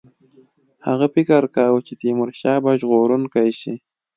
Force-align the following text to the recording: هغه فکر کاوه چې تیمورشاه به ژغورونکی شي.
هغه 0.87 1.05
فکر 1.15 1.41
کاوه 1.55 1.79
چې 1.87 1.93
تیمورشاه 2.01 2.57
به 2.63 2.71
ژغورونکی 2.79 3.49
شي. 3.59 3.73